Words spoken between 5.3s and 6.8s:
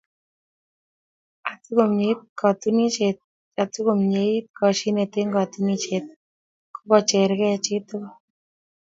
katunisiet ko